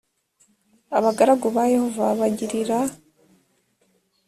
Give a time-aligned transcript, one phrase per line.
[0.97, 2.77] abagaragu ba yehova bagirira